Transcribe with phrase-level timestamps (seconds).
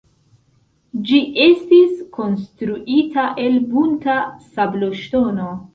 [1.09, 4.19] Ĝi estis konstruita el bunta
[4.51, 5.51] sabloŝtono.